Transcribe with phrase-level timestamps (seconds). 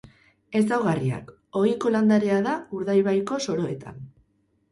[0.59, 1.27] Ezaugarriak:
[1.59, 4.01] Ohiko landarea da Urdaibaiko soroetan.